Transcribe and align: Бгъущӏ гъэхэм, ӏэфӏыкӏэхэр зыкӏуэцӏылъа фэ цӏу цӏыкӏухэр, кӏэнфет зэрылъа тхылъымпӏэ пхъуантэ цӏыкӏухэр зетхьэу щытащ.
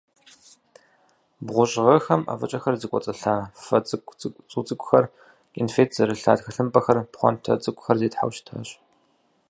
Бгъущӏ 1.45 1.75
гъэхэм, 1.85 2.21
ӏэфӏыкӏэхэр 2.25 2.75
зыкӏуэцӏылъа 2.81 3.35
фэ 3.65 3.77
цӏу 3.87 4.61
цӏыкӏухэр, 4.67 5.05
кӏэнфет 5.53 5.89
зэрылъа 5.95 6.33
тхылъымпӏэ 6.37 6.79
пхъуантэ 7.11 7.53
цӏыкӏухэр 7.63 7.97
зетхьэу 8.01 8.31
щытащ. 8.35 8.69